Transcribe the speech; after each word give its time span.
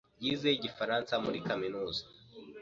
yize 0.23 0.49
igifaransa 0.57 1.13
muri 1.23 1.39
kaminuza. 1.47 2.03